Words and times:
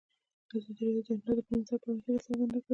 ازادي 0.57 0.83
راډیو 0.95 1.03
د 1.07 1.09
هنر 1.19 1.35
د 1.37 1.41
پرمختګ 1.47 1.79
په 1.83 1.87
اړه 1.91 1.99
هیله 2.05 2.19
څرګنده 2.25 2.59
کړې. 2.63 2.69